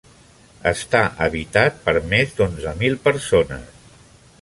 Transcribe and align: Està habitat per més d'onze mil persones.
Està 0.71 1.01
habitat 1.27 1.79
per 1.85 1.95
més 2.15 2.35
d'onze 2.41 2.77
mil 2.83 3.01
persones. 3.07 3.89